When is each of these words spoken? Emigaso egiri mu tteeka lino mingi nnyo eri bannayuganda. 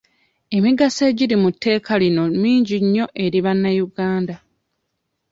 Emigaso 0.57 1.01
egiri 1.11 1.35
mu 1.43 1.49
tteeka 1.53 1.93
lino 2.01 2.23
mingi 2.41 2.75
nnyo 2.83 3.05
eri 3.23 3.39
bannayuganda. 3.45 4.35